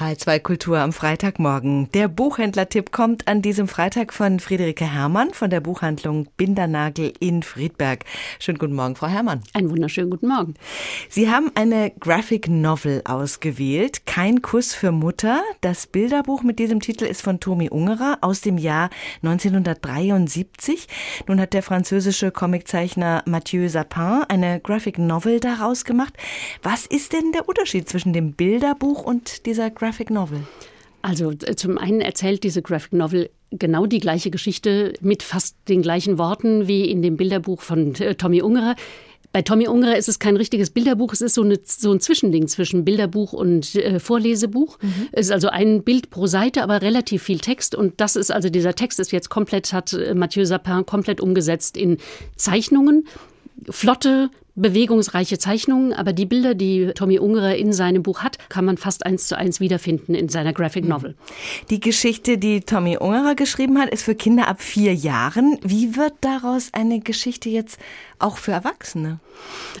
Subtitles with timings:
[0.00, 1.92] H2 Kultur am Freitagmorgen.
[1.92, 8.06] Der Buchhändlertipp kommt an diesem Freitag von Friederike Herrmann von der Buchhandlung Bindernagel in Friedberg.
[8.38, 9.42] Schönen guten Morgen, Frau Herrmann.
[9.52, 10.54] Einen wunderschönen guten Morgen.
[11.10, 15.42] Sie haben eine Graphic Novel ausgewählt, Kein Kuss für Mutter.
[15.60, 18.88] Das Bilderbuch mit diesem Titel ist von Tommy Ungerer aus dem Jahr
[19.22, 20.88] 1973.
[21.26, 26.14] Nun hat der französische Comiczeichner Mathieu Sapin eine Graphic Novel daraus gemacht.
[26.62, 30.44] Was ist denn der Unterschied zwischen dem Bilderbuch und dieser Graphic Graphic Novel?
[31.02, 35.82] Also äh, zum einen erzählt diese Graphic Novel genau die gleiche Geschichte mit fast den
[35.82, 38.76] gleichen Worten wie in dem Bilderbuch von äh, Tommy Ungerer.
[39.32, 42.46] Bei Tommy Ungerer ist es kein richtiges Bilderbuch, es ist so, eine, so ein Zwischending
[42.46, 44.78] zwischen Bilderbuch und äh, Vorlesebuch.
[44.80, 45.08] Mhm.
[45.10, 47.74] Es ist also ein Bild pro Seite, aber relativ viel Text.
[47.74, 51.76] Und das ist also, dieser Text ist jetzt komplett, hat äh, Mathieu Sapin komplett umgesetzt
[51.76, 51.96] in
[52.36, 53.08] Zeichnungen.
[53.68, 58.76] Flotte, bewegungsreiche Zeichnungen, aber die Bilder, die Tommy Ungerer in seinem Buch hat, kann man
[58.76, 60.90] fast eins zu eins wiederfinden in seiner Graphic mhm.
[60.90, 61.14] Novel.
[61.70, 65.58] Die Geschichte, die Tommy Ungerer geschrieben hat, ist für Kinder ab vier Jahren.
[65.62, 67.78] Wie wird daraus eine Geschichte jetzt
[68.18, 69.18] auch für Erwachsene?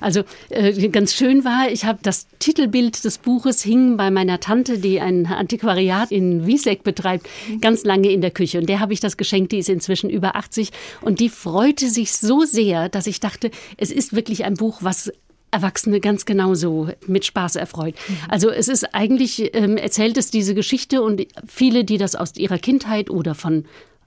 [0.00, 4.78] Also äh, ganz schön war, ich habe das Titelbild des Buches hing bei meiner Tante,
[4.78, 7.60] die ein Antiquariat in Wiesek betreibt, mhm.
[7.60, 8.58] ganz lange in der Küche.
[8.58, 10.70] Und der habe ich das geschenkt, die ist inzwischen über 80.
[11.02, 15.12] Und die freute sich so sehr, dass ich dachte, es ist wirklich ein Buch, was
[15.50, 17.94] Erwachsene ganz genauso mit Spaß erfreut.
[18.28, 22.58] Also es ist eigentlich, ähm, erzählt es diese Geschichte und viele, die das aus ihrer
[22.58, 23.64] Kindheit oder von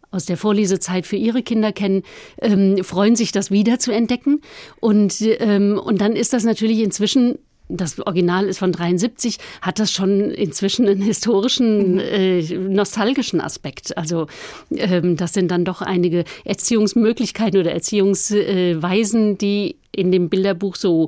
[0.09, 2.03] aus der Vorlesezeit für ihre Kinder kennen,
[2.39, 4.41] ähm, freuen sich, das wieder zu entdecken.
[4.79, 9.91] Und, ähm, und dann ist das natürlich inzwischen das Original ist von 73, hat das
[9.91, 11.99] schon inzwischen einen historischen, mhm.
[11.99, 13.97] äh, nostalgischen Aspekt.
[13.97, 14.27] Also
[14.71, 21.07] ähm, das sind dann doch einige Erziehungsmöglichkeiten oder Erziehungsweisen, die in dem Bilderbuch so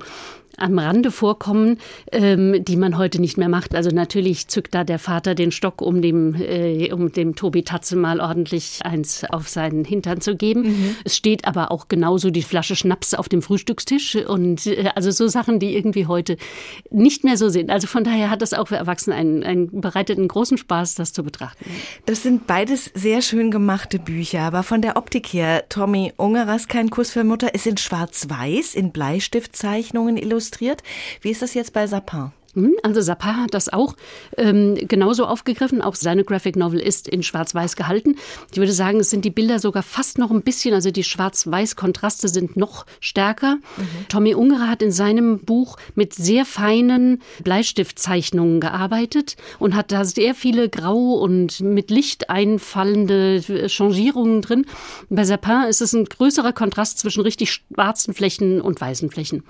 [0.57, 1.77] am Rande vorkommen,
[2.11, 3.75] ähm, die man heute nicht mehr macht.
[3.75, 7.95] Also natürlich zückt da der Vater den Stock, um dem, äh, um dem Tobi Tatze
[7.95, 10.63] mal ordentlich eins auf seinen Hintern zu geben.
[10.63, 10.95] Mhm.
[11.03, 15.27] Es steht aber auch genauso die Flasche Schnaps auf dem Frühstückstisch und äh, also so
[15.27, 16.37] Sachen, die irgendwie heute
[16.89, 17.69] nicht mehr so sind.
[17.69, 21.13] Also von daher hat das auch für Erwachsene einen, einen bereitet einen großen Spaß, das
[21.13, 21.65] zu betrachten.
[22.05, 26.89] Das sind beides sehr schön gemachte Bücher, aber von der Optik her, Tommy Ungeras Kein
[26.89, 30.83] Kuss für Mutter ist in Schwarz-Weiß, in Bleistiftzeichnungen illustriert illustriert.
[31.21, 32.31] Wie ist das jetzt bei Sapin?
[32.55, 33.95] Hm, also Sapar hat das auch
[34.37, 35.81] ähm, genauso aufgegriffen.
[35.81, 38.15] Auch seine Graphic Novel ist in Schwarz-Weiß gehalten.
[38.51, 42.29] Ich würde sagen, es sind die Bilder sogar fast noch ein bisschen, also die Schwarz-Weiß-Kontraste
[42.29, 43.55] sind noch stärker.
[43.55, 44.07] Mhm.
[44.07, 50.33] Tommy Ungerer hat in seinem Buch mit sehr feinen Bleistiftzeichnungen gearbeitet und hat da sehr
[50.33, 54.65] viele grau und mit Licht einfallende Changierungen drin.
[55.09, 59.43] Bei Sapin ist es ein größerer Kontrast zwischen richtig schwarzen Flächen und weißen Flächen.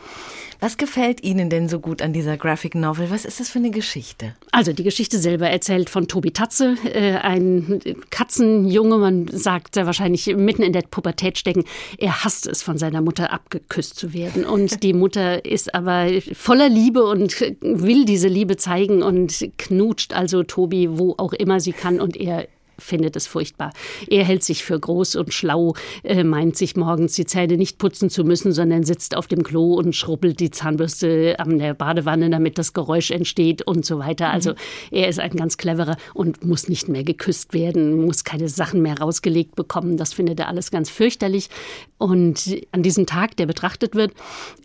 [0.59, 2.94] Was gefällt Ihnen denn so gut an dieser Graphic Novel?
[2.95, 3.11] Novel.
[3.11, 4.35] Was ist das für eine Geschichte?
[4.51, 10.63] Also die Geschichte selber erzählt von Tobi Tatze, äh, ein Katzenjunge, man sagt wahrscheinlich mitten
[10.63, 11.65] in der Pubertät stecken.
[11.97, 14.45] Er hasst es, von seiner Mutter abgeküsst zu werden.
[14.45, 20.43] Und die Mutter ist aber voller Liebe und will diese Liebe zeigen und knutscht also
[20.43, 21.99] Tobi, wo auch immer sie kann.
[21.99, 22.47] Und er
[22.77, 23.71] findet es furchtbar.
[24.07, 28.09] Er hält sich für groß und schlau, äh, meint sich morgens die Zähne nicht putzen
[28.09, 32.57] zu müssen, sondern sitzt auf dem Klo und schrubbelt die Zahnbürste an der Badewanne, damit
[32.57, 34.29] das Geräusch entsteht und so weiter.
[34.29, 34.55] Also mhm.
[34.91, 38.99] er ist ein ganz cleverer und muss nicht mehr geküsst werden, muss keine Sachen mehr
[38.99, 39.97] rausgelegt bekommen.
[39.97, 41.49] Das findet er alles ganz fürchterlich.
[41.97, 44.13] Und an diesem Tag, der betrachtet wird,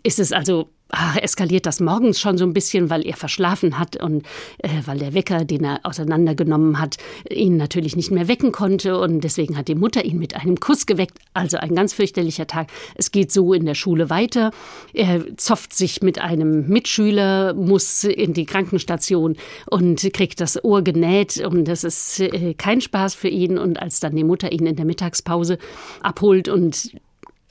[0.03, 3.95] ist es also ach, eskaliert das morgens schon so ein bisschen, weil er verschlafen hat
[4.01, 4.23] und
[4.59, 6.97] äh, weil der Wecker, den er auseinandergenommen hat,
[7.29, 8.99] ihn natürlich nicht mehr wecken konnte.
[8.99, 11.17] Und deswegen hat die Mutter ihn mit einem Kuss geweckt.
[11.33, 12.67] Also ein ganz fürchterlicher Tag.
[12.95, 14.51] Es geht so in der Schule weiter.
[14.93, 19.37] Er zofft sich mit einem Mitschüler, muss in die Krankenstation
[19.67, 21.37] und kriegt das Ohr genäht.
[21.37, 23.57] Und das ist äh, kein Spaß für ihn.
[23.57, 25.57] Und als dann die Mutter ihn in der Mittagspause
[26.01, 26.91] abholt und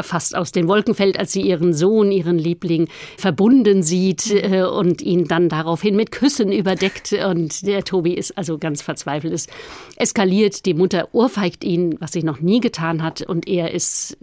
[0.03, 5.03] fast aus den Wolken fällt, als sie ihren Sohn, ihren Liebling, verbunden sieht äh, und
[5.03, 7.12] ihn dann daraufhin mit Küssen überdeckt.
[7.12, 9.32] Und der Tobi ist also ganz verzweifelt.
[9.32, 9.47] Es
[9.97, 14.17] eskaliert, die Mutter ohrfeigt ihn, was sie noch nie getan hat, und er ist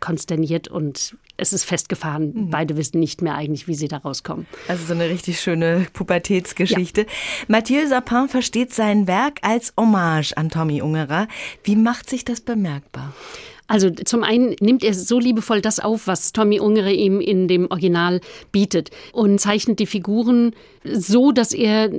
[0.00, 2.32] konsterniert und es ist festgefahren.
[2.34, 2.50] Mhm.
[2.50, 4.46] Beide wissen nicht mehr eigentlich, wie sie da rauskommen.
[4.68, 7.02] Also so eine richtig schöne Pubertätsgeschichte.
[7.02, 7.06] Ja.
[7.48, 11.28] Mathieu Sapin versteht sein Werk als Hommage an Tommy Ungerer.
[11.64, 13.14] Wie macht sich das bemerkbar?
[13.70, 17.70] Also zum einen nimmt er so liebevoll das auf, was Tommy Ungere ihm in dem
[17.70, 18.20] Original
[18.50, 21.90] bietet und zeichnet die Figuren so, dass er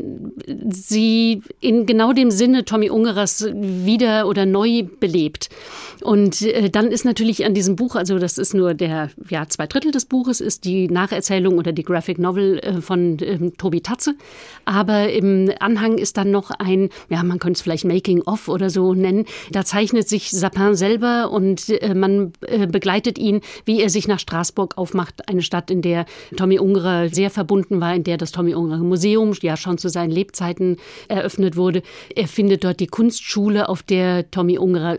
[0.70, 5.50] sie in genau dem Sinne Tommy Ungerers wieder oder neu belebt.
[6.02, 9.68] Und äh, dann ist natürlich an diesem Buch, also das ist nur der, ja, zwei
[9.68, 14.16] Drittel des Buches ist die Nacherzählung oder die Graphic Novel äh, von ähm, Tobi Tatze.
[14.66, 18.70] Aber im Anhang ist dann noch ein, ja, man könnte es vielleicht Making of oder
[18.72, 19.26] so nennen.
[19.52, 24.20] Da zeichnet sich Sapin selber und äh, man äh, begleitet ihn, wie er sich nach
[24.20, 26.06] Straßburg aufmacht, eine Stadt, in der
[26.36, 30.12] Tommy Ungerer sehr verbunden war, in der das Tommy Ungerer Museum ja schon zu seinen
[30.12, 30.78] Lebzeiten
[31.08, 31.84] eröffnet wurde.
[32.16, 34.98] Er findet dort die Kunstschule, auf der Tommy Ungerer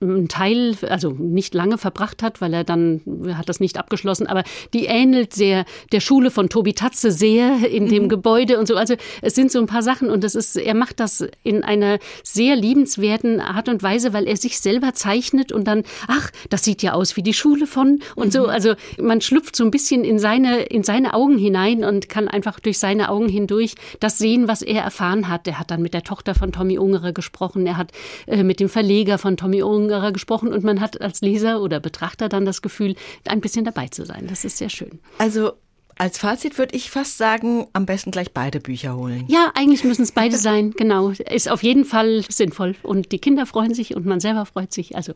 [0.00, 3.00] einen Teil, also nicht lange verbracht hat, weil er dann
[3.34, 7.88] hat das nicht abgeschlossen, aber die ähnelt sehr der Schule von Tobi Tatze sehr in
[7.88, 8.08] dem mhm.
[8.08, 8.76] Gebäude und so.
[8.76, 11.98] Also es sind so ein paar Sachen und das ist, er macht das in einer
[12.22, 16.82] sehr liebenswerten Art und Weise, weil er sich selber zeichnet und dann, ach, das sieht
[16.82, 18.32] ja aus wie die Schule von und mhm.
[18.32, 18.46] so.
[18.46, 22.60] Also man schlüpft so ein bisschen in seine, in seine Augen hinein und kann einfach
[22.60, 25.46] durch seine Augen hindurch das sehen, was er erfahren hat.
[25.46, 27.92] Er hat dann mit der Tochter von Tommy Ungerer gesprochen, er hat
[28.26, 31.80] äh, mit dem Verleger von Tommy Tommy Ungerer gesprochen und man hat als Leser oder
[31.80, 32.94] Betrachter dann das Gefühl,
[33.26, 34.26] ein bisschen dabei zu sein.
[34.28, 35.00] Das ist sehr schön.
[35.18, 35.52] Also
[35.96, 39.24] als Fazit würde ich fast sagen, am besten gleich beide Bücher holen.
[39.26, 41.08] Ja, eigentlich müssen es beide sein, genau.
[41.08, 42.76] Ist auf jeden Fall sinnvoll.
[42.84, 44.94] Und die Kinder freuen sich und man selber freut sich.
[44.94, 45.14] Also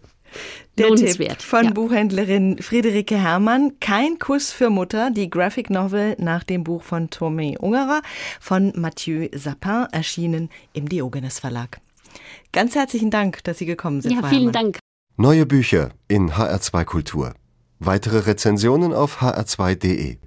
[0.79, 1.39] Der lohnenswert.
[1.39, 1.71] Tipp von ja.
[1.71, 3.79] Buchhändlerin Friederike Herrmann.
[3.79, 8.03] Kein Kuss für Mutter, die Graphic Novel nach dem Buch von Tomé Ungerer
[8.41, 11.81] von Mathieu Sapin, erschienen im Diogenes Verlag.
[12.53, 14.13] Ganz herzlichen Dank, dass Sie gekommen sind.
[14.13, 14.79] Ja, vielen Dank.
[15.17, 17.35] Neue Bücher in HR2 Kultur.
[17.79, 20.19] Weitere Rezensionen auf hr2.de.